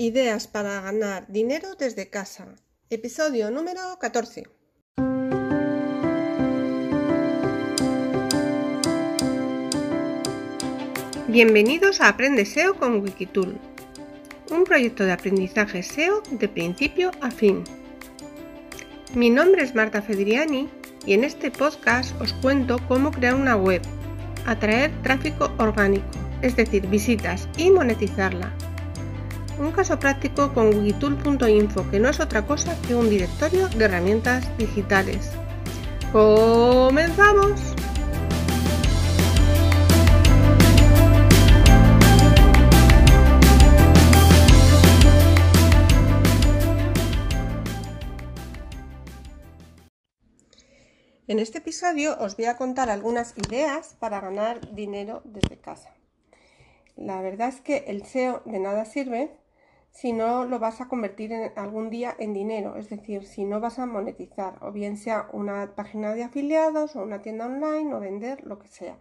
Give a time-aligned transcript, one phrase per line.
[0.00, 2.46] Ideas para ganar dinero desde casa.
[2.88, 4.44] Episodio número 14.
[11.28, 13.58] Bienvenidos a Aprende SEO con Wikitool,
[14.50, 17.62] un proyecto de aprendizaje SEO de principio a fin.
[19.14, 20.70] Mi nombre es Marta Fedriani
[21.04, 23.82] y en este podcast os cuento cómo crear una web,
[24.46, 26.08] atraer tráfico orgánico,
[26.40, 28.50] es decir, visitas y monetizarla
[29.60, 34.56] un caso práctico con wikitool.info, que no es otra cosa que un directorio de herramientas
[34.56, 35.32] digitales.
[36.12, 37.60] ¡Comenzamos!
[51.28, 55.90] En este episodio os voy a contar algunas ideas para ganar dinero desde casa.
[56.96, 59.39] La verdad es que el SEO de nada sirve
[59.90, 63.60] si no lo vas a convertir en algún día en dinero, es decir, si no
[63.60, 68.00] vas a monetizar, o bien sea una página de afiliados o una tienda online o
[68.00, 68.98] vender lo que sea.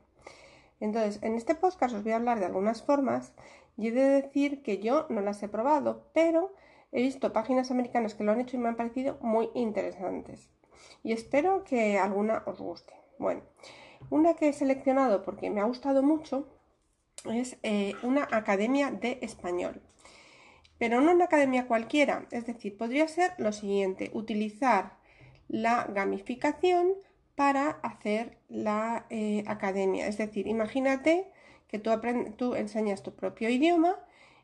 [0.79, 3.33] Entonces, en este podcast os voy a hablar de algunas formas
[3.77, 6.53] y he de decir que yo no las he probado, pero
[6.91, 10.49] he visto páginas americanas que lo han hecho y me han parecido muy interesantes.
[11.03, 12.93] Y espero que alguna os guste.
[13.19, 13.41] Bueno,
[14.09, 16.47] una que he seleccionado porque me ha gustado mucho
[17.25, 19.81] es eh, una academia de español
[20.79, 22.25] pero no una academia cualquiera.
[22.31, 24.97] Es decir, podría ser lo siguiente, utilizar
[25.47, 26.93] la gamificación
[27.35, 30.07] para hacer la eh, academia.
[30.07, 31.27] Es decir, imagínate
[31.67, 33.95] que tú, enseñas tu propio idioma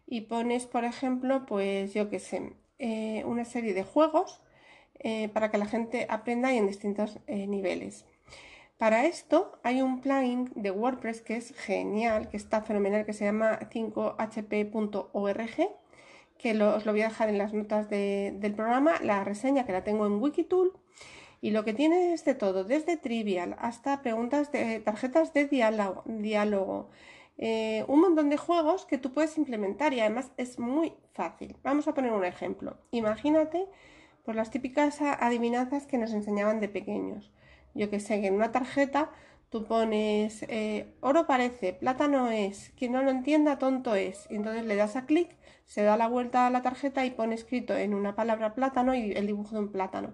[0.05, 4.41] y pones, por ejemplo, pues yo qué sé, eh, una serie de juegos
[4.99, 8.05] eh, para que la gente aprenda en distintos niveles.
[8.77, 13.23] Para esto hay un plugin de WordPress que es genial, que está fenomenal, que se
[13.23, 15.49] llama 5hp.org
[16.37, 19.83] que os lo voy a dejar en las notas del programa, la reseña que la
[19.83, 20.73] tengo en Wikitool.
[21.41, 26.89] Y lo que tiene es de todo, desde trivial hasta preguntas de tarjetas de diálogo,
[27.37, 31.57] eh, un montón de juegos que tú puedes implementar y además es muy fácil.
[31.63, 32.77] Vamos a poner un ejemplo.
[32.91, 33.67] Imagínate
[34.23, 37.31] pues las típicas adivinanzas que nos enseñaban de pequeños.
[37.75, 39.11] Yo que sé, que en una tarjeta
[39.49, 44.25] tú pones eh, oro parece, plátano es, quien no lo entienda tonto es.
[44.31, 47.35] Y entonces le das a clic se da la vuelta a la tarjeta y pone
[47.35, 50.13] escrito en una palabra plátano y el dibujo de un plátano.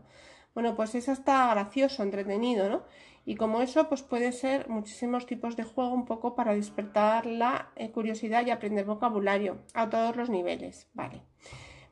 [0.53, 2.83] Bueno, pues eso está gracioso, entretenido, ¿no?
[3.23, 7.71] Y como eso, pues puede ser muchísimos tipos de juego un poco para despertar la
[7.75, 11.21] eh, curiosidad y aprender vocabulario a todos los niveles, ¿vale?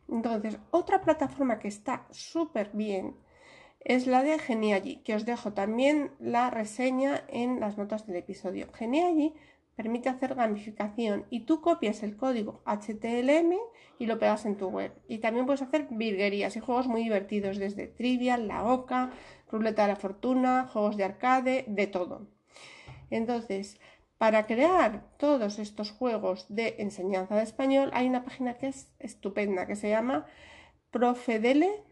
[0.09, 3.15] Entonces, otra plataforma que está súper bien
[3.79, 8.67] es la de Genially, que os dejo también la reseña en las notas del episodio.
[8.73, 9.33] Genially
[9.79, 13.56] permite hacer gamificación y tú copias el código HTML
[13.97, 14.91] y lo pegas en tu web.
[15.07, 19.12] Y también puedes hacer virguerías y juegos muy divertidos desde Trivial, La Oca,
[19.50, 22.28] Ruleta de la Fortuna, juegos de arcade, de todo.
[23.09, 23.79] Entonces,
[24.18, 29.66] para crear todos estos juegos de enseñanza de español hay una página que es estupenda
[29.66, 30.25] que se llama
[30.91, 31.85] profedele.es.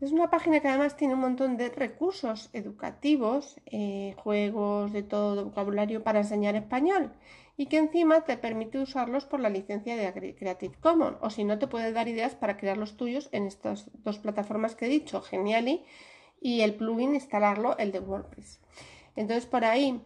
[0.00, 5.46] Es una página que además tiene un montón de recursos educativos, eh, juegos de todo
[5.46, 7.12] vocabulario para enseñar español
[7.56, 11.58] y que encima te permite usarlos por la licencia de Creative Commons o si no
[11.58, 15.20] te puede dar ideas para crear los tuyos en estas dos plataformas que he dicho,
[15.20, 15.82] Genially
[16.40, 18.60] y el plugin instalarlo, el de WordPress.
[19.16, 20.00] Entonces por ahí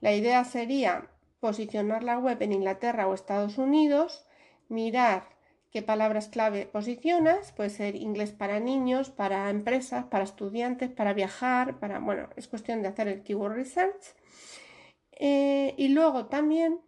[0.00, 1.08] la idea sería
[1.40, 4.26] posicionar la web en Inglaterra o Estados Unidos,
[4.68, 5.37] mirar
[5.70, 11.78] qué palabras clave posicionas, puede ser inglés para niños, para empresas, para estudiantes, para viajar,
[11.78, 14.14] para, bueno, es cuestión de hacer el keyword research.
[15.12, 16.80] Eh, y luego también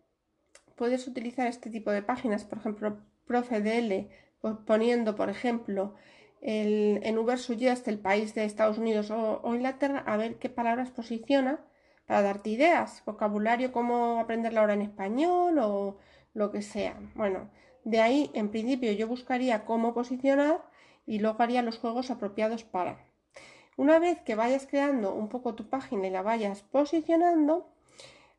[0.76, 4.08] puedes utilizar este tipo de páginas, por ejemplo, ProfeDL,
[4.40, 5.94] pues poniendo, por ejemplo,
[6.40, 10.48] el, en Uber Suggest el país de Estados Unidos o, o, Inglaterra, a ver qué
[10.48, 11.60] palabras posiciona
[12.06, 15.98] para darte ideas, vocabulario, cómo aprenderla ahora en español o
[16.32, 16.96] lo que sea.
[17.14, 17.50] Bueno,
[17.84, 20.62] de ahí, en principio, yo buscaría cómo posicionar
[21.06, 23.04] y luego haría los juegos apropiados para.
[23.76, 27.68] Una vez que vayas creando un poco tu página y la vayas posicionando,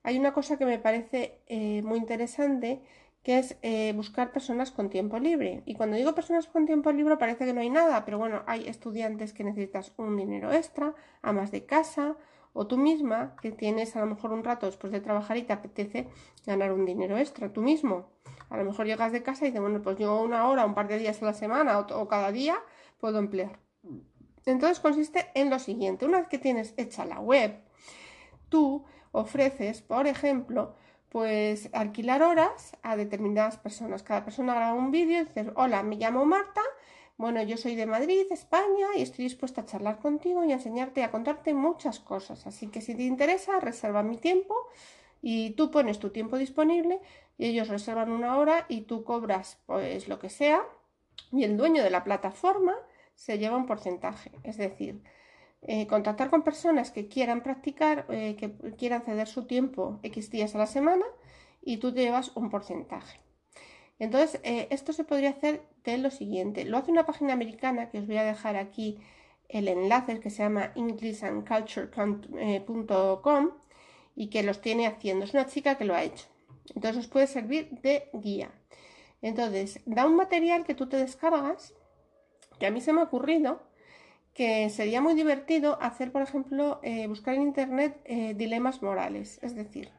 [0.03, 2.81] hay una cosa que me parece eh, muy interesante
[3.23, 5.61] que es eh, buscar personas con tiempo libre.
[5.65, 8.67] Y cuando digo personas con tiempo libre parece que no hay nada, pero bueno, hay
[8.67, 12.15] estudiantes que necesitas un dinero extra, amas de casa,
[12.53, 15.53] o tú misma que tienes a lo mejor un rato después de trabajar y te
[15.53, 16.09] apetece
[16.45, 18.09] ganar un dinero extra, tú mismo.
[18.49, 20.87] A lo mejor llegas de casa y dices, bueno, pues yo una hora, un par
[20.87, 22.57] de días a la semana o, cada día
[22.99, 23.59] puedo emplear.
[24.45, 27.61] Entonces consiste en lo siguiente, una vez que tienes hecha la web,
[28.49, 30.75] tú ofreces, por ejemplo,
[31.09, 34.03] pues alquilar horas a determinadas personas.
[34.03, 36.61] Cada persona graba un vídeo y dice, hola, me llamo Marta,
[37.21, 41.03] bueno, yo soy de Madrid, España, y estoy dispuesta a charlar contigo y a enseñarte,
[41.03, 42.47] a contarte muchas cosas.
[42.47, 44.55] Así que si te interesa, reserva mi tiempo
[45.21, 46.99] y tú pones tu tiempo disponible
[47.37, 50.63] y ellos reservan una hora y tú cobras pues lo que sea
[51.31, 52.75] y el dueño de la plataforma
[53.15, 54.31] se lleva un porcentaje.
[54.43, 55.03] Es decir,
[55.61, 60.55] eh, contactar con personas que quieran practicar, eh, que quieran ceder su tiempo X días
[60.55, 61.05] a la semana
[61.61, 63.19] y tú te llevas un porcentaje.
[64.01, 66.65] Entonces, eh, esto se podría hacer de lo siguiente.
[66.65, 68.97] Lo hace una página americana que os voy a dejar aquí
[69.47, 73.51] el enlace que se llama englishandculture.com
[74.15, 75.25] y que los tiene haciendo.
[75.25, 76.25] Es una chica que lo ha hecho.
[76.73, 78.49] Entonces os puede servir de guía.
[79.21, 81.75] Entonces, da un material que tú te descargas,
[82.57, 83.61] que a mí se me ha ocurrido,
[84.33, 89.37] que sería muy divertido hacer, por ejemplo, eh, buscar en Internet eh, dilemas morales.
[89.43, 89.91] Es decir,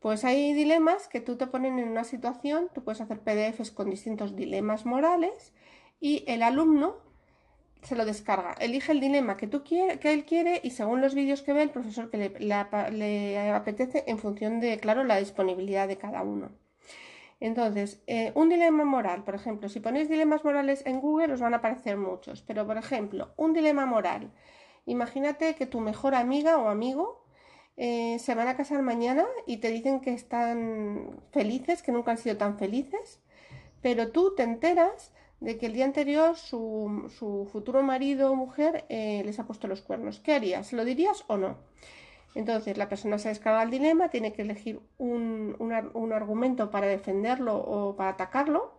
[0.00, 3.90] pues hay dilemas que tú te ponen en una situación, tú puedes hacer PDFs con
[3.90, 5.52] distintos dilemas morales
[6.00, 6.96] y el alumno
[7.82, 11.14] se lo descarga, elige el dilema que, tú quiere, que él quiere y según los
[11.14, 15.96] vídeos que ve el profesor que le, apetece en función de, claro, la disponibilidad de
[15.96, 16.50] cada uno.
[17.38, 21.54] Entonces, eh, un dilema moral, por ejemplo, si ponéis dilemas morales en Google os van
[21.54, 24.30] a aparecer muchos, pero por ejemplo, un dilema moral.
[24.84, 27.24] Imagínate que tu mejor amiga o amigo
[27.82, 32.18] eh, se van a casar mañana y te dicen que están felices, que nunca han
[32.18, 33.20] sido tan felices,
[33.80, 37.08] pero tú te enteras de que el día anterior su,
[37.50, 40.20] futuro marido o mujer eh, les ha puesto los cuernos.
[40.20, 40.74] ¿Qué harías?
[40.74, 41.56] ¿Lo dirías o no?
[42.34, 45.56] Entonces la persona se descarga el dilema, tiene que elegir un,
[46.12, 48.74] argumento para defenderlo o para atacarlo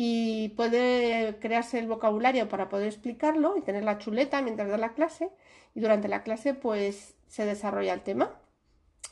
[0.00, 4.92] y puede crearse el vocabulario para poder explicarlo y tener la chuleta mientras da la
[4.92, 5.28] clase
[5.74, 8.40] y durante la clase pues se desarrolla el tema.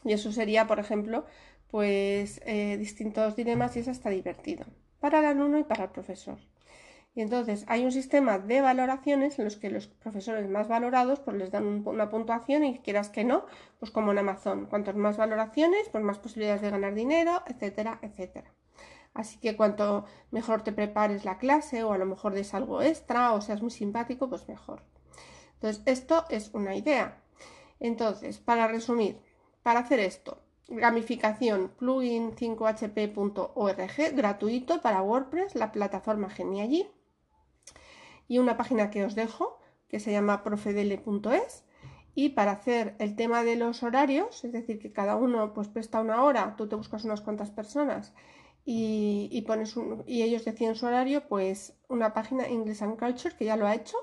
[0.05, 1.27] Y eso sería, por ejemplo,
[1.67, 4.65] pues eh, distintos dilemas y eso está divertido
[5.01, 6.39] para el alumno y para el profesor.
[7.17, 11.37] Y entonces hay un sistema de valoraciones en los que los profesores más valorados pues
[11.37, 13.45] les dan una puntuación y quieras que no,
[13.81, 18.55] pues como en Amazon, cuantas más valoraciones, pues más posibilidades de ganar dinero, etcétera, etcétera.
[19.17, 23.33] Así que cuanto mejor te prepares la clase o a lo mejor des algo extra
[23.33, 24.83] o seas muy simpático, pues mejor.
[25.55, 27.23] Entonces, esto es una idea.
[27.81, 29.19] Entonces, para resumir,
[29.63, 36.87] para hacer esto, gamificación plugin5hp.org gratuito para WordPress, la plataforma Geniallí
[38.29, 39.59] y una página que os dejo
[39.89, 41.65] que se llama profedele.es
[42.15, 46.01] y para hacer el tema de los horarios, es decir, que cada uno pues presta
[46.01, 48.13] una hora, tú te buscas unas cuantas personas
[48.67, 49.75] y, pones
[50.07, 53.75] y ellos deciden su horario, pues una página English and Culture que ya lo ha
[53.75, 53.97] hecho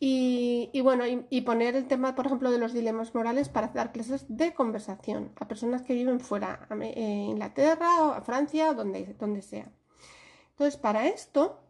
[0.00, 4.26] y, bueno, y, poner el tema, por ejemplo, de los dilemas morales para dar clases
[4.28, 9.42] de conversación a personas que viven fuera, a eh, Inglaterra, o a Francia, donde, donde
[9.42, 9.72] sea.
[10.50, 11.60] Entonces, para esto,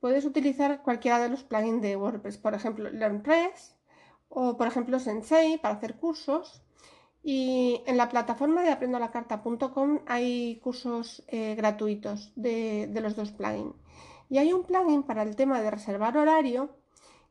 [0.00, 3.74] puedes utilizar cualquiera de los plugins de WordPress, por ejemplo, LearnPress
[4.28, 6.62] o, por ejemplo, Sensei para hacer cursos.
[7.28, 13.74] Y en la plataforma de aprendolacarta.com hay cursos eh, gratuitos de, de los dos plugins.
[14.30, 16.70] Y hay un plugin para el tema de reservar horario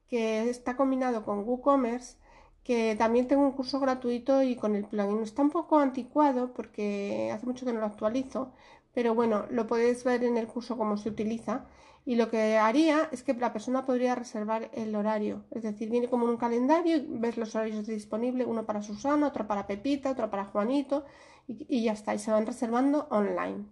[0.09, 2.17] que está combinado con WooCommerce,
[2.65, 5.23] que también tengo un curso gratuito y con el plugin.
[5.23, 8.51] Está un poco anticuado porque hace mucho que no lo actualizo,
[8.93, 11.67] pero bueno, lo podéis ver en el curso cómo se utiliza.
[12.05, 15.43] Y lo que haría es que la persona podría reservar el horario.
[15.51, 19.65] Es decir, viene como un calendario, ves los horarios disponibles, uno para Susana, otro para
[19.65, 21.05] Pepita, otro para Juanito,
[21.47, 23.65] y, y ya está, y se van reservando online.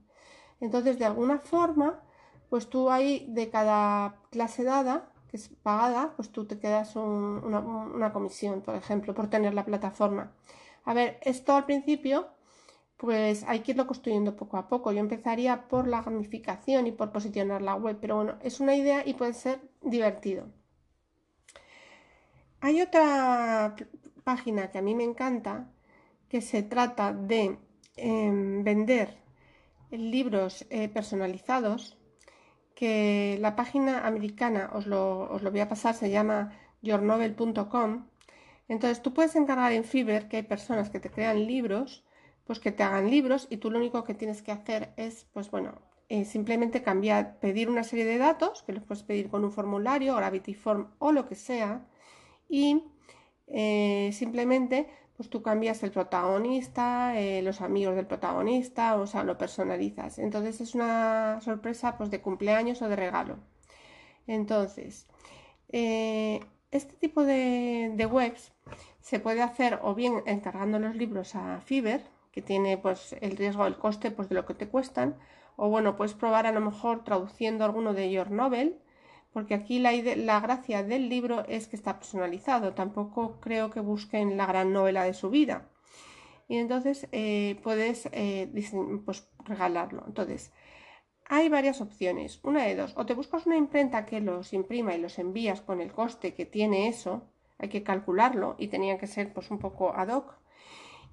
[0.59, 2.01] Entonces, de alguna forma,
[2.49, 8.13] pues tú ahí de cada clase dada que es pagada, pues tú te quedas una,
[8.13, 10.31] comisión, por ejemplo, por tener la plataforma.
[10.85, 12.27] A ver, esto al principio,
[13.03, 14.93] pues hay que irlo construyendo poco a poco.
[14.93, 19.03] Yo empezaría por la gamificación y por posicionar la web, pero bueno, es una idea
[19.05, 20.47] y puede ser divertido.
[22.61, 23.75] Hay otra
[24.23, 25.69] página que a mí me encanta,
[26.29, 27.57] que se trata de
[27.97, 29.17] em, vender
[29.91, 31.97] libros eh, personalizados
[32.73, 38.07] que la página americana, os lo, voy a pasar, se llama yournovel.com.
[38.69, 42.05] Entonces tú puedes encargar en Fiverr que hay personas que te crean libros,
[42.45, 45.49] pues que te hagan libros y tú lo único que tienes que hacer es, pues
[45.49, 45.73] bueno,
[46.09, 50.15] eh, simplemente cambiar, pedir una serie de datos, que los puedes pedir con un formulario,
[50.15, 51.87] Gravity Form o lo que sea,
[52.49, 52.83] y
[53.47, 59.37] eh, simplemente pues tú cambias el protagonista, eh, los amigos del protagonista, o sea, lo
[59.37, 60.19] personalizas.
[60.19, 63.37] Entonces es una sorpresa pues de cumpleaños o de regalo.
[64.27, 65.07] Entonces,
[66.73, 68.51] este tipo de, webs
[69.01, 72.01] se puede hacer o bien encargando los libros a Fiverr,
[72.33, 75.15] que tiene pues el riesgo, el coste pues de lo que te cuestan.
[75.55, 78.79] O bueno, puedes probar a lo mejor traduciendo alguno de Your Novel,
[79.31, 82.73] porque aquí la, la gracia del libro es que está personalizado.
[82.73, 85.69] Tampoco creo que busquen la gran novela de su vida.
[86.47, 88.49] Y entonces eh, puedes eh,
[89.05, 90.03] pues, regalarlo.
[90.07, 90.51] Entonces,
[91.25, 92.39] hay varias opciones.
[92.43, 92.93] Una de dos.
[92.97, 96.45] O te buscas una imprenta que los imprima y los envías con el coste que
[96.45, 97.29] tiene eso.
[97.59, 100.35] Hay que calcularlo y tenía que ser pues un poco ad hoc.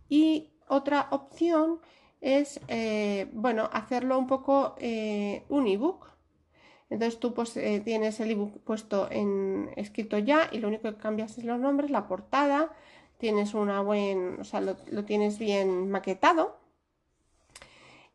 [0.09, 1.81] Y otra opción
[2.21, 6.09] es, eh, bueno, hacerlo un poco eh, un ebook.
[6.91, 10.97] Entonces tú pues eh, tienes el ebook puesto en escrito ya y lo único que
[10.97, 12.73] cambias es los nombres, la portada,
[13.19, 16.59] tienes una buen, o sea, lo, lo tienes bien maquetado.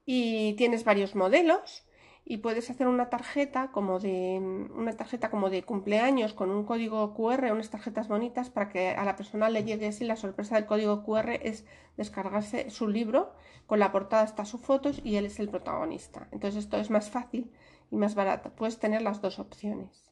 [0.06, 1.84] Y tienes varios modelos
[2.28, 4.40] y puedes hacer una tarjeta como de
[4.74, 9.06] una tarjeta como de cumpleaños con un código QR, unas tarjetas bonitas para que a
[9.06, 11.66] la persona le llegue así la sorpresa del código QR es
[11.98, 13.34] descargarse su libro,
[13.68, 16.28] con la portada está su fotos y él es el protagonista.
[16.32, 17.52] Entonces esto es más fácil
[17.92, 18.50] y más barato.
[18.56, 20.12] Puedes tener las dos opciones.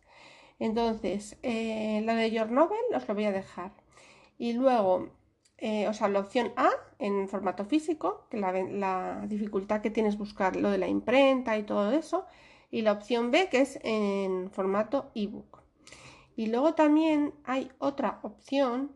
[0.60, 3.72] Entonces, eh, la de Your Novel os lo voy a dejar.
[4.38, 5.10] Y luego
[5.66, 10.58] eh, o sea, la opción A en formato físico, que la, dificultad que tienes buscar
[10.58, 12.26] lo de la imprenta y todo eso,
[12.70, 15.62] y la opción B que es en formato ebook.
[16.36, 18.92] Y luego también hay otra opción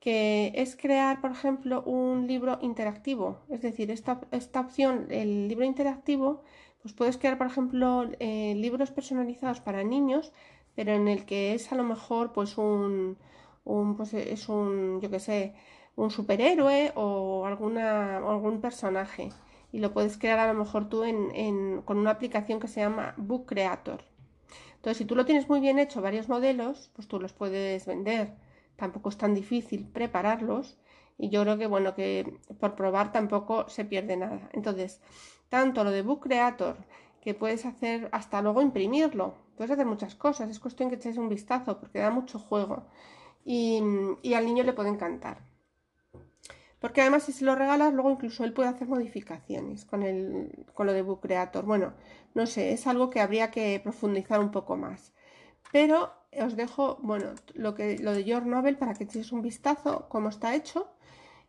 [0.00, 3.38] que es crear, por ejemplo, un libro interactivo.
[3.48, 6.42] Es decir, esta, esta opción, el libro interactivo,
[6.82, 10.32] pues puedes crear, por ejemplo, eh, libros personalizados para niños,
[10.74, 13.18] pero en el que es a lo mejor, pues un,
[13.64, 15.54] un pues es un, yo qué sé,
[15.98, 19.30] un superhéroe o alguna, algún personaje
[19.72, 23.14] y lo puedes crear a lo mejor tú en, con una aplicación que se llama
[23.16, 24.04] Book Creator.
[24.76, 28.36] Entonces, si tú lo tienes muy bien hecho, varios modelos, pues tú los puedes vender.
[28.76, 30.78] Tampoco es tan difícil prepararlos
[31.18, 34.48] y yo creo que, bueno, que por probar tampoco se pierde nada.
[34.52, 35.00] Entonces,
[35.48, 36.76] tanto lo de Book Creator,
[37.20, 41.28] que puedes hacer hasta luego imprimirlo, puedes hacer muchas cosas, es cuestión que eches un
[41.28, 42.84] vistazo porque da mucho juego
[43.44, 43.82] y,
[44.22, 45.57] y al niño le puede encantar.
[46.80, 50.86] Porque además si se lo regalas, luego incluso él puede hacer modificaciones con, el, con
[50.86, 51.64] lo de Book Creator.
[51.64, 51.94] Bueno,
[52.34, 55.12] no sé, es algo que habría que profundizar un poco más.
[55.72, 60.08] Pero os dejo, bueno, lo, que, lo de Your Novel para que echéis un vistazo
[60.08, 60.88] cómo está hecho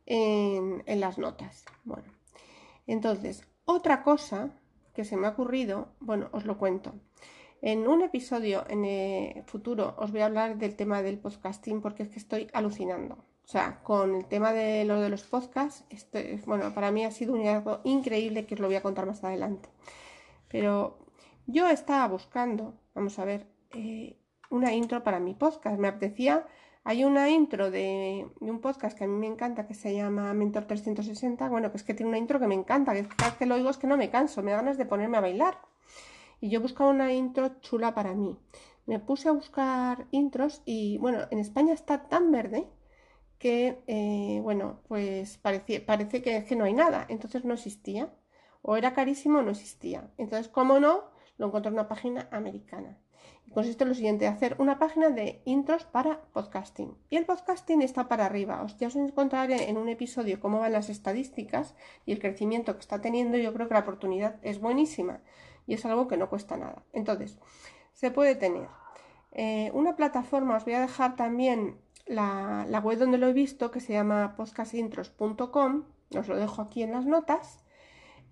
[0.06, 1.66] en, en las notas.
[1.84, 2.08] Bueno,
[2.88, 4.50] entonces, otra cosa
[4.94, 6.94] que se me ha ocurrido, bueno, os lo cuento.
[7.62, 12.04] En un episodio en el futuro os voy a hablar del tema del podcasting porque
[12.04, 13.26] es que estoy alucinando.
[13.50, 17.10] O sea, con el tema de lo de los podcasts, este, bueno, para mí ha
[17.10, 19.70] sido un algo increíble que os lo voy a contar más adelante.
[20.50, 21.00] Pero
[21.48, 24.20] yo estaba buscando, vamos a ver, eh,
[24.52, 25.80] una intro para mi podcast.
[25.80, 26.46] Me apetecía,
[26.84, 30.66] hay una intro de, un podcast que a mí me encanta que se llama Mentor
[30.66, 31.50] 360.
[31.50, 33.56] Bueno, que es que tiene una intro que me encanta, que cada vez que lo
[33.56, 35.58] oigo es que no me canso, me da ganas de ponerme a bailar.
[36.40, 38.38] Y yo buscaba una intro chula para mí.
[38.86, 42.68] Me puse a buscar intros y bueno, en España está tan verde
[43.40, 48.14] que, eh, bueno, pues parece, que, que no hay nada, entonces no existía,
[48.62, 50.12] o era carísimo no existía.
[50.18, 51.06] Entonces, como no,
[51.38, 53.00] lo encontré en una página americana.
[53.54, 56.96] Consiste en lo siguiente, hacer una página de intros para podcasting.
[57.10, 58.62] Y el podcasting está para arriba.
[58.62, 61.74] Os, ya os encontraré en un episodio cómo van las estadísticas
[62.06, 63.38] y el crecimiento que está teniendo.
[63.38, 65.22] Yo creo que la oportunidad es buenísima
[65.66, 66.84] y es algo que no cuesta nada.
[66.94, 67.40] Entonces,
[67.94, 68.68] se puede tener
[69.32, 73.80] eh, una plataforma, os voy a dejar también la, web donde lo he visto, que
[73.80, 75.84] se llama podcastintros.com,
[76.18, 77.64] os lo dejo aquí en las notas,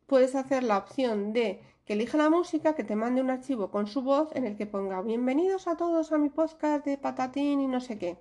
[0.07, 3.89] puedes hacer la opción de que elija la música, que te mande un archivo con
[3.89, 7.67] su voz en el que ponga bienvenidos a todos a mi podcast de patatín y
[7.67, 8.19] no sé qué.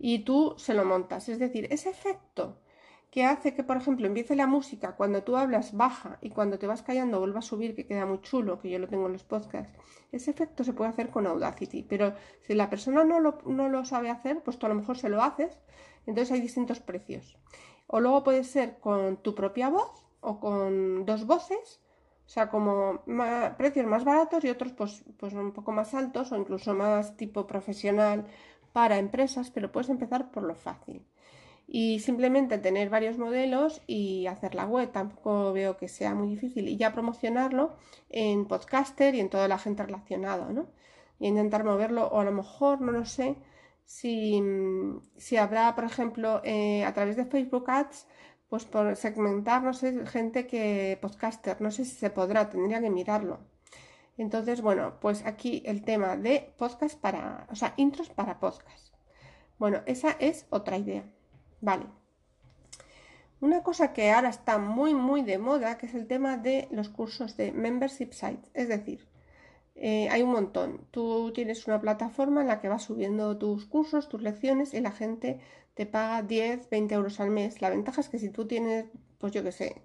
[0.00, 1.28] Y tú se lo montas.
[1.28, 2.58] Es decir, ese efecto
[3.10, 6.66] que hace que, por ejemplo, empiece la música cuando tú hablas baja y cuando te
[6.66, 9.24] vas callando vuelva a subir, que queda muy chulo, que yo lo tengo en los
[9.24, 9.72] podcasts.
[10.10, 13.84] Ese efecto se puede hacer con Audacity, pero si la persona no lo, no lo
[13.84, 15.56] sabe hacer, pues tú a lo mejor se lo haces,
[16.06, 17.38] entonces hay distintos precios.
[17.86, 21.80] O luego puede ser con tu propia voz o con dos voces,
[22.28, 23.00] o sea, como
[23.56, 27.46] precios más baratos y otros pues, pues un poco más altos o incluso más tipo
[27.46, 28.26] profesional
[28.74, 31.06] para empresas, pero puedes empezar por lo fácil.
[31.66, 36.68] Y simplemente tener varios modelos y hacer la web, tampoco veo que sea muy difícil.
[36.68, 37.76] Y ya promocionarlo
[38.10, 40.66] en podcaster y en toda la gente relacionada, ¿no?
[41.18, 43.36] Y intentar moverlo, o a lo mejor, no lo sé,
[43.86, 44.42] si,
[45.16, 48.06] si habrá, por ejemplo, eh, a través de Facebook Ads,
[48.48, 52.90] pues por segmentar, no sé, gente que podcaster, no sé si se podrá, tendría que
[52.90, 53.40] mirarlo.
[54.16, 58.94] Entonces, bueno, pues aquí el tema de podcast para, o sea, intros para podcast.
[59.58, 61.04] Bueno, esa es otra idea.
[61.60, 61.86] Vale.
[63.40, 66.88] Una cosa que ahora está muy, muy de moda, que es el tema de los
[66.88, 68.50] cursos de membership sites.
[68.54, 69.06] Es decir,
[69.76, 70.86] eh, hay un montón.
[70.90, 74.90] Tú tienes una plataforma en la que vas subiendo tus cursos, tus lecciones y la
[74.90, 75.38] gente
[75.78, 77.62] te paga 10, 20 euros al mes.
[77.62, 78.86] La ventaja es que si tú tienes,
[79.18, 79.80] pues yo qué sé,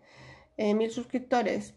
[0.57, 1.75] eh, mil suscriptores,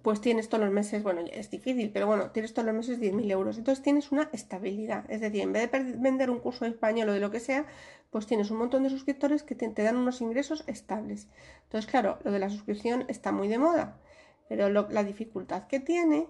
[0.00, 3.30] pues tienes todos los meses, bueno, es difícil, pero bueno, tienes todos los meses 10.000
[3.30, 3.58] euros.
[3.58, 5.04] Entonces tienes una estabilidad.
[5.10, 7.66] Es decir, en vez de vender un curso de español o de lo que sea,
[8.08, 11.28] pues tienes un montón de suscriptores que te, dan unos ingresos estables.
[11.64, 14.00] Entonces, claro, lo de la suscripción está muy de moda,
[14.48, 16.26] pero la dificultad que tiene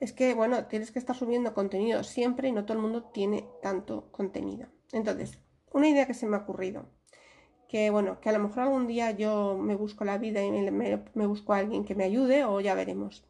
[0.00, 3.46] es que, bueno, tienes que estar subiendo contenido siempre y no todo el mundo tiene
[3.62, 4.66] tanto contenido.
[4.90, 5.38] Entonces,
[5.72, 6.86] una idea que se me ha ocurrido,
[7.68, 11.26] que bueno, que a lo mejor algún día yo me busco la vida y me,
[11.26, 13.24] busco a alguien que me ayude o ya veremos.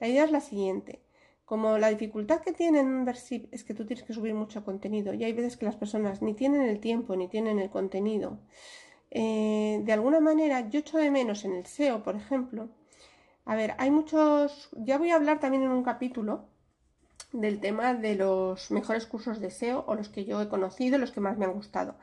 [0.00, 1.00] La idea es la siguiente.
[1.44, 5.14] Como la dificultad que tiene en Membership es que tú tienes que subir mucho contenido
[5.14, 8.40] y hay veces que las personas ni tienen el tiempo ni tienen el contenido,
[9.10, 12.68] eh, de alguna manera yo echo de menos en el SEO, por ejemplo,
[13.44, 16.48] a ver, hay muchos, ya voy a hablar también en un capítulo
[17.40, 21.12] del tema de los mejores cursos de SEO o los que yo he conocido, los
[21.12, 21.94] que más me han gustado.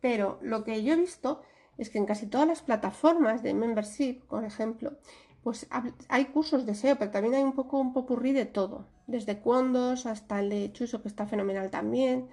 [0.00, 1.42] Pero lo que yo he visto
[1.78, 4.92] es que en casi todas las plataformas de membership, por ejemplo,
[5.42, 5.66] pues
[6.08, 10.06] hay cursos de SEO, pero también hay un poco un popurrí de todo, desde Condos
[10.06, 12.28] hasta el de Chuso, que está fenomenal también.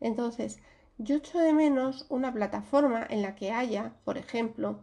[0.00, 0.58] Entonces,
[0.98, 4.80] yo echo de menos una plataforma en la que haya, por ejemplo,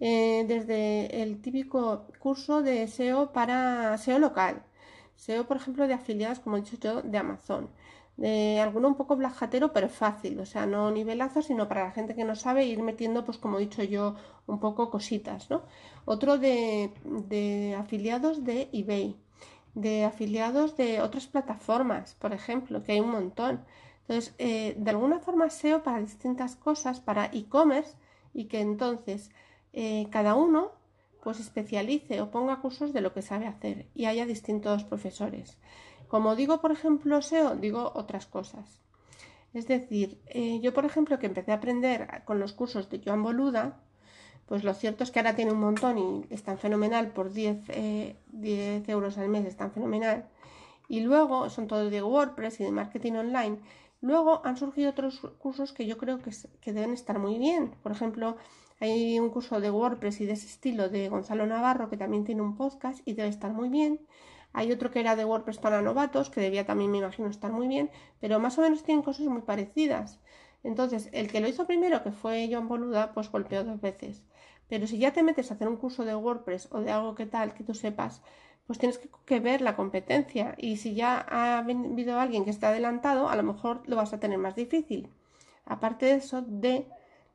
[0.00, 4.62] eh, desde el típico curso de SEO para SEO local,
[5.24, 7.70] SEO, por ejemplo, de afiliadas, como he dicho yo, de Amazon,
[8.16, 12.14] de alguno un poco blajatero, pero fácil, o sea, no nivelazo, sino para la gente
[12.14, 15.62] que no sabe ir metiendo, pues como he dicho yo, un poco cositas, ¿no?
[16.04, 19.16] Otro de, de afiliados de eBay,
[19.74, 23.64] de afiliados de otras plataformas, por ejemplo, que hay un montón.
[24.02, 27.96] Entonces, eh, de alguna forma SEO para distintas cosas, para e-commerce,
[28.34, 29.30] y que entonces
[29.72, 30.72] eh, cada uno
[31.24, 35.58] pues especialice o ponga cursos de lo que sabe hacer y haya distintos profesores.
[36.08, 38.80] Como digo, por ejemplo, SEO, digo otras cosas.
[39.54, 43.22] Es decir, eh, yo, por ejemplo, que empecé a aprender con los cursos de Joan
[43.22, 43.80] Boluda,
[44.46, 47.68] pues lo cierto es que ahora tiene un montón y están fenomenal, por 10, 10
[47.70, 50.28] eh, euros al mes están fenomenal.
[50.88, 53.58] Y luego son todos de WordPress y de marketing online.
[54.00, 57.74] Luego han surgido otros cursos que yo creo que, que deben estar muy bien.
[57.82, 58.36] Por ejemplo,
[58.84, 62.42] hay un curso de WordPress y de ese estilo de Gonzalo Navarro que también tiene
[62.42, 64.00] un podcast y debe estar muy bien.
[64.52, 67.66] Hay otro que era de WordPress para novatos que debía también, me imagino, estar muy
[67.66, 70.20] bien, pero más o menos tienen cosas muy parecidas.
[70.62, 74.22] Entonces, el que lo hizo primero, que fue Joan Boluda, pues golpeó dos veces.
[74.68, 77.26] Pero si ya te metes a hacer un curso de WordPress o de algo que
[77.26, 78.22] tal, que tú sepas,
[78.66, 80.54] pues tienes que, que, ver la competencia.
[80.58, 84.20] Y si ya ha habido alguien que está adelantado, a lo mejor lo vas a
[84.20, 85.08] tener más difícil.
[85.66, 86.86] Aparte de eso, de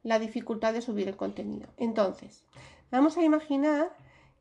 [0.03, 1.69] la dificultad de subir el contenido.
[1.77, 2.45] Entonces,
[2.91, 3.95] vamos a imaginar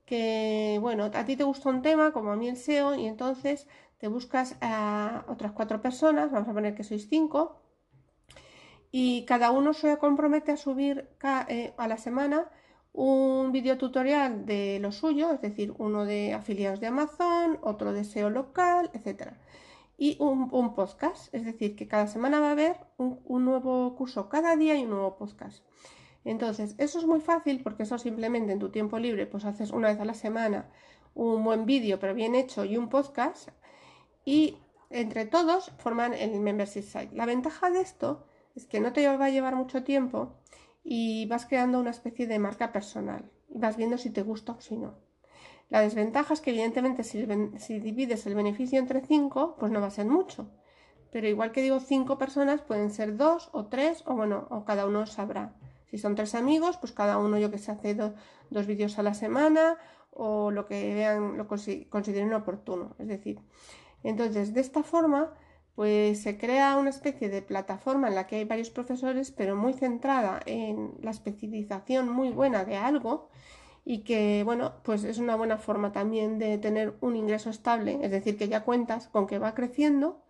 [0.06, 3.66] que, bueno, a ti te gusta un tema, como a mí el SEO, y entonces
[3.98, 7.60] te buscas a otras cuatro personas, vamos a poner que sois cinco,
[8.90, 11.08] y cada uno se compromete a subir
[11.48, 12.48] eh, a la semana
[12.92, 18.04] un video tutorial de lo suyo, es decir, uno de afiliados de Amazon, otro de
[18.04, 19.36] SEO local, etcétera
[19.98, 21.34] y un, podcast.
[21.34, 24.90] Es decir, que cada semana va a haber un, nuevo curso, cada día hay un
[24.90, 25.64] nuevo podcast.
[26.24, 29.88] Entonces, eso es muy fácil porque eso simplemente en tu tiempo libre, pues haces una
[29.88, 30.70] vez a la semana
[31.14, 33.48] un buen vídeo, pero bien hecho, y un podcast.
[34.24, 34.56] Y
[34.90, 37.10] entre todos forman el membership site.
[37.12, 40.36] La ventaja de esto es que no te va a llevar mucho tiempo
[40.84, 43.30] y vas creando una especie de marca personal.
[43.48, 45.07] Y vas viendo si te gusta o si no.
[45.70, 47.26] La desventaja es que evidentemente si,
[47.80, 50.50] divides el beneficio entre 5, pues no va a ser mucho.
[51.10, 54.86] Pero igual que digo 5 personas, pueden ser 2 o 3 o bueno, o cada
[54.86, 55.54] uno sabrá.
[55.90, 59.14] Si son tres amigos, pues cada uno yo que sé hace dos vídeos a la
[59.14, 59.78] semana
[60.10, 62.94] o lo que vean, lo consideren oportuno.
[62.98, 63.40] Es decir,
[64.02, 65.32] entonces de esta forma
[65.74, 69.74] pues se crea una especie de plataforma en la que hay varios profesores, pero muy
[69.74, 73.30] centrada en la especialización muy buena de algo
[73.84, 78.10] y que, bueno, pues es una buena forma también de tener un ingreso estable, es
[78.10, 80.22] decir, que ya cuentas con que va creciendo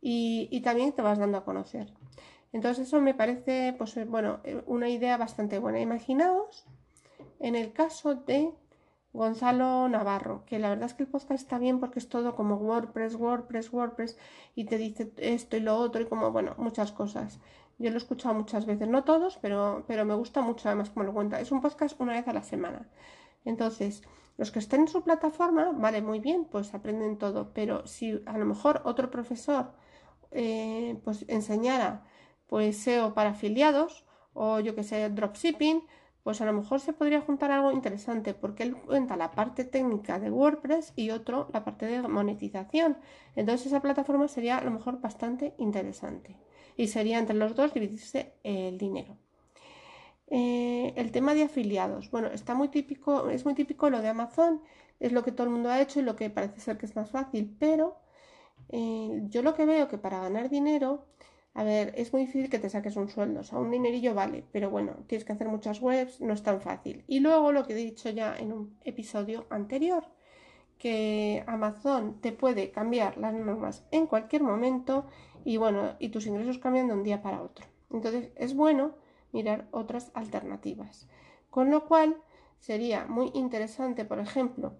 [0.00, 1.92] y, y también te vas dando a conocer.
[2.52, 5.80] Entonces eso me parece, pues bueno, una idea bastante buena.
[5.80, 6.64] Imaginaos
[7.40, 8.52] en el caso de
[9.12, 12.56] Gonzalo Navarro, que la verdad es que el podcast está bien porque es todo como
[12.56, 14.18] WordPress, WordPress, WordPress
[14.56, 17.38] y te dice esto y lo otro y como, bueno, muchas cosas.
[17.78, 21.04] Yo lo he escuchado muchas veces, no todos, pero, pero me gusta mucho además como
[21.04, 21.40] lo cuenta.
[21.40, 22.88] Es un podcast una vez a la semana.
[23.44, 24.02] Entonces,
[24.36, 28.38] los que estén en su plataforma, vale, muy bien, pues aprenden todo, pero si a
[28.38, 29.72] lo mejor otro profesor
[30.32, 32.04] eh, pues enseñara
[32.48, 35.82] pues SEO para afiliados o yo que sé, dropshipping,
[36.24, 40.18] pues a lo mejor se podría juntar algo interesante porque él cuenta la parte técnica
[40.18, 42.98] de WordPress y otro la parte de monetización.
[43.36, 46.36] Entonces esa plataforma sería a lo mejor bastante interesante
[46.76, 49.16] y sería entre los dos dividirse el dinero.
[50.28, 54.62] Eh, el tema de afiliados, bueno, está muy típico, es muy típico lo de Amazon,
[55.00, 56.96] es lo que todo el mundo ha hecho y lo que parece ser que es
[56.96, 57.98] más fácil, pero
[58.70, 61.06] eh, yo lo que veo que para ganar dinero
[61.54, 64.44] a ver, es muy difícil que te saques un sueldo, o sea, un dinerillo vale,
[64.50, 67.04] pero bueno, tienes que hacer muchas webs, no es tan fácil.
[67.06, 70.04] Y luego lo que he dicho ya en un episodio anterior,
[70.78, 75.06] que Amazon te puede cambiar las normas en cualquier momento
[75.44, 77.66] y bueno, y tus ingresos cambian de un día para otro.
[77.90, 78.94] Entonces es bueno
[79.32, 81.08] mirar otras alternativas.
[81.50, 82.16] Con lo cual
[82.58, 84.74] sería muy interesante, por ejemplo,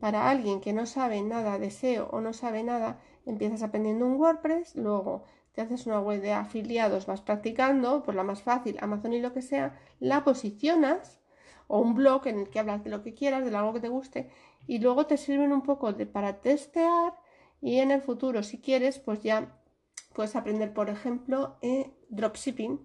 [0.00, 4.20] para alguien que no sabe nada de SEO o no sabe nada, empiezas aprendiendo un
[4.20, 9.12] WordPress, luego te haces una web de afiliados, vas practicando, pues la más fácil, Amazon
[9.12, 11.20] y lo que sea, la posicionas
[11.68, 13.88] o un blog en el que hablas de lo que quieras, de algo que te
[13.88, 14.30] guste,
[14.66, 17.14] y luego te sirven un poco de, para testear
[17.60, 19.59] y en el futuro, si quieres, pues ya
[20.20, 22.78] puedes aprender, por ejemplo, eh, dropshipping,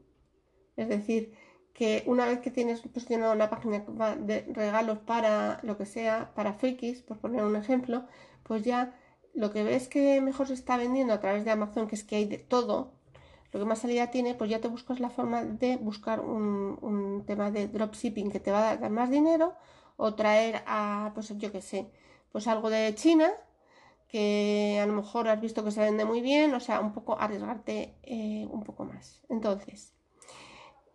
[0.78, 1.34] es decir,
[1.74, 3.84] que una vez que tienes una página
[4.20, 8.06] de regalos para lo que sea, para frikis, por poner un ejemplo,
[8.44, 8.98] pues ya
[9.34, 12.16] lo que ves que mejor se está vendiendo a través de Amazon, que es que
[12.16, 12.94] hay de todo,
[13.52, 17.52] lo que más salida tiene, pues ya te buscas la forma de buscar un, tema
[17.52, 19.56] de dropshipping que te va a dar más dinero
[19.98, 21.92] o traer a, pues yo qué sé,
[22.32, 23.30] pues algo de China
[24.08, 27.20] que a lo mejor has visto que se vende muy bien, o sea, un poco
[27.20, 29.24] arriesgarte eh, un poco más.
[29.30, 29.94] Entonces,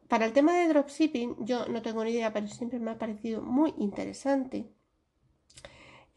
[0.09, 3.42] para el tema de dropshipping, yo no tengo ni idea, pero siempre me ha parecido
[3.42, 4.70] muy interesante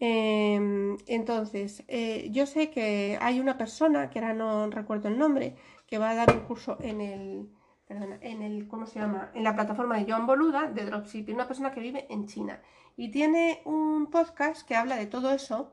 [0.06, 5.56] Em, entonces, eh, yo sé que hay una persona, que ahora no recuerdo el nombre,
[5.88, 7.50] que va a dar un curso en el,
[7.88, 9.32] en el, ¿cómo se llama?
[9.34, 12.62] En la plataforma de John Boluda de Dropshipping, una persona que vive en China.
[12.98, 15.72] Y tiene un podcast que habla de todo eso,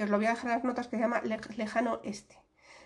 [0.00, 2.38] que os lo voy a dejar en las notas, que se llama Lejano Este.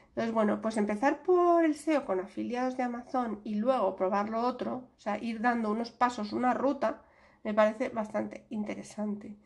[0.09, 4.41] Entonces, bueno, pues empezar por el SEO con afiliados de Amazon y luego probar lo
[4.41, 7.05] otro, o sea, ir dando unos pasos, una ruta,
[7.45, 9.37] me parece bastante interesante.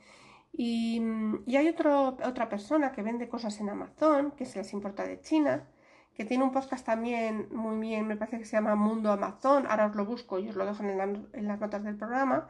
[0.50, 0.98] Y,
[1.54, 5.68] hay otra persona que vende cosas en Amazon, que se las importa de China,
[6.14, 9.88] que tiene un podcast también muy bien, me parece que se llama Mundo Amazon, ahora
[9.88, 12.48] os lo busco y os lo dejo en, en las notas del programa,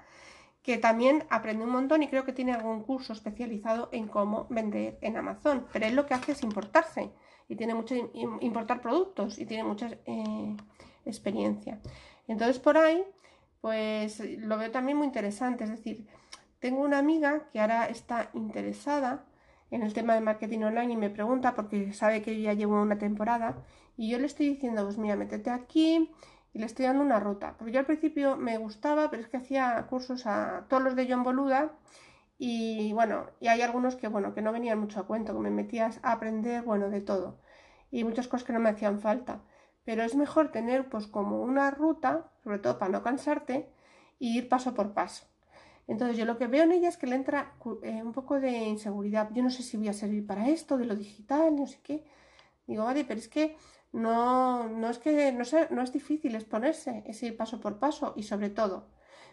[0.69, 4.99] que también aprende un montón y creo que tiene algún curso especializado en cómo vender
[5.01, 7.11] en Amazon, pero él lo que hace es importarse
[7.49, 7.95] y tiene mucho
[8.43, 10.57] importar productos y tiene mucha eh,
[11.07, 11.81] experiencia.
[12.27, 13.03] Entonces por ahí,
[13.63, 16.07] pues lo veo también muy interesante, es decir,
[16.59, 19.25] tengo una amiga que ahora está interesada
[19.71, 22.99] en el tema de marketing online y me pregunta porque sabe que ya llevo una
[22.99, 23.57] temporada
[23.97, 26.11] y yo le estoy diciendo, pues mira, métete aquí
[26.53, 27.57] y le estoy dando una ruta.
[27.59, 31.07] Porque yo al principio me gustaba, pero es que hacía cursos a todos los de
[31.11, 31.73] John Boluda
[32.39, 35.51] y bueno, y hay algunos que bueno, que no venían mucho a cuento, que me
[35.51, 37.39] metías a aprender, bueno, de todo
[37.91, 39.43] y muchas cosas que no me hacían falta.
[39.85, 43.71] Pero es mejor tener pues como una ruta, sobre todo para no cansarte,
[44.19, 45.27] y ir paso por paso.
[45.87, 48.51] Entonces yo lo que veo en ella es que le entra eh, un poco de
[48.51, 49.31] inseguridad.
[49.33, 52.05] Yo no sé si voy a servir para esto, de lo digital, no sé qué.
[52.67, 53.57] Digo, vale, pero es que
[53.93, 58.13] no, no es que no, sé, no es difícil exponerse, es ir paso por paso
[58.17, 58.89] y sobre todo,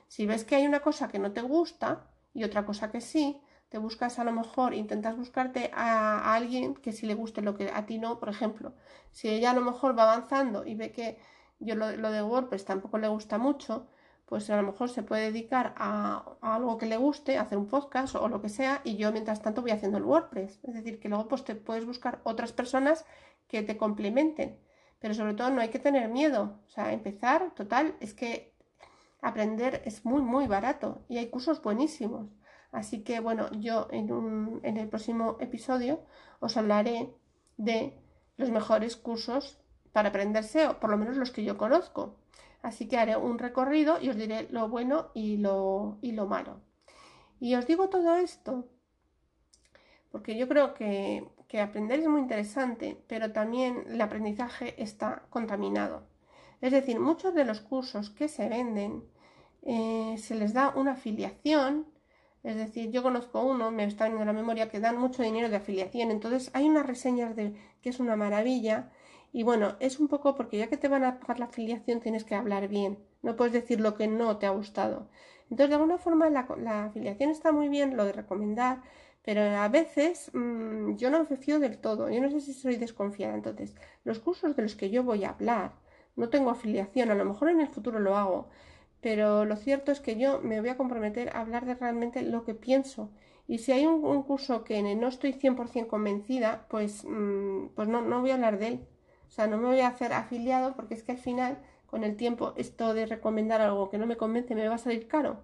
[0.08, 3.42] si ves que hay una cosa que no te gusta y otra cosa que sí,
[3.70, 7.70] te buscas a lo mejor, intentas buscarte a, alguien que sí le guste lo que
[7.72, 8.74] a ti no, por ejemplo.
[9.12, 11.18] Si ella a lo mejor va avanzando y ve que
[11.60, 13.88] yo lo, lo de WordPress tampoco le gusta mucho,
[14.26, 18.16] pues a lo mejor se puede dedicar a, algo que le guste, hacer un podcast
[18.16, 20.60] o lo que sea, y yo mientras tanto voy haciendo el WordPress.
[20.64, 23.06] Es decir, que luego pues te puedes buscar otras personas
[23.48, 24.60] que te complementen.
[25.00, 26.60] Pero sobre todo no hay que tener miedo.
[26.68, 28.54] O sea, empezar, total, es que
[29.22, 32.30] aprender es muy, muy barato y hay cursos buenísimos.
[32.72, 36.02] Así que bueno, yo en, un, en el próximo episodio
[36.40, 37.14] os hablaré
[37.58, 37.98] de
[38.38, 39.60] los mejores cursos
[39.94, 42.18] para aprender SEO, por lo menos los que yo conozco.
[42.62, 46.62] Así que haré un recorrido y os diré lo bueno y lo, y lo malo.
[47.40, 48.68] Y os digo todo esto
[50.16, 51.28] porque yo creo que,
[51.60, 56.04] aprender es muy interesante, pero también el aprendizaje está contaminado.
[56.62, 59.04] Es decir, muchos de los cursos que se venden
[59.62, 61.88] eh, se les da una afiliación,
[62.44, 65.56] es decir, yo conozco uno, me está viniendo la memoria, que dan mucho dinero de
[65.56, 68.92] afiliación, entonces hay unas reseñas de que es una maravilla
[69.34, 72.24] y bueno, es un poco porque ya que te van a pagar la afiliación tienes
[72.24, 75.10] que hablar bien, no puedes decir lo que no te ha gustado.
[75.50, 78.82] Entonces, de alguna forma la afiliación está muy bien, lo de recomendar,
[79.26, 82.76] pero a veces mm, yo no me fío del todo, yo no sé si soy
[82.78, 83.34] desconfiada.
[83.34, 85.74] Entonces, los cursos de los que yo voy a hablar,
[86.16, 88.50] no tengo afiliación, a lo mejor en el futuro lo hago,
[89.02, 92.46] pero lo cierto es que yo me voy a comprometer a hablar de realmente lo
[92.46, 93.10] que pienso.
[93.48, 98.22] Y si hay un, curso que no estoy 100% convencida, pues, mm, pues no, no
[98.22, 98.88] voy a hablar de él.
[99.28, 101.58] O sea, no me voy a hacer afiliado porque es que al final,
[101.88, 105.08] con el tiempo, esto de recomendar algo que no me convence me va a salir
[105.08, 105.38] caro.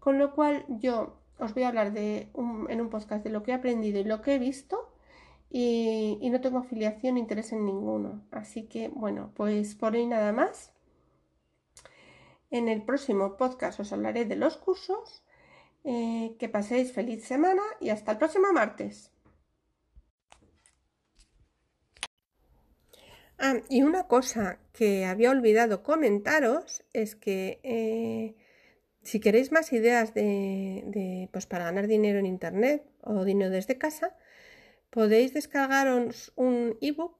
[0.00, 2.28] Con lo cual yo os voy a hablar de
[2.68, 4.90] en un podcast de lo que he aprendido y lo que he visto
[5.50, 8.22] y, no tengo afiliación ni interés en ninguno.
[8.30, 10.72] Así que bueno, pues por hoy nada más.
[12.50, 15.22] En el próximo podcast os hablaré de los cursos.
[15.82, 19.10] Eh, que paséis feliz semana y hasta el próximo martes.
[23.38, 28.36] Ah, y una cosa que había olvidado comentaros es que eh,
[29.02, 34.16] si queréis más ideas de, pues para ganar dinero en internet o dinero desde casa,
[34.90, 37.16] podéis descargaros un ebook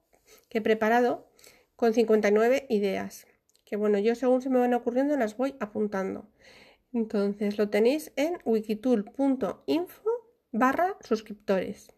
[0.48, 1.28] que he preparado
[1.76, 3.26] con 59 ideas.
[3.64, 6.28] Que bueno, yo según se me van ocurriendo las voy apuntando.
[6.92, 10.10] Entonces lo tenéis en wikitool.info
[10.52, 11.94] barra suscriptores.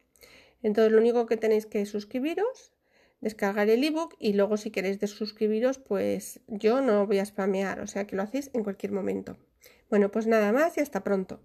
[0.62, 2.72] Entonces lo único que tenéis que suscribiros,
[3.20, 7.86] descargar el ebook y luego si queréis desuscribiros, pues yo no voy a spamear, o
[7.86, 9.36] sea que lo hacéis en cualquier momento.
[9.92, 11.38] Bueno, pues nada más y hasta pronto.